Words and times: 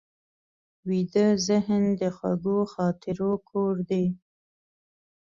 ویده 0.87 1.27
ذهن 1.47 1.83
د 1.99 2.01
خوږو 2.15 2.57
خاطرو 2.73 3.31
کور 3.49 3.75
دی 3.89 4.05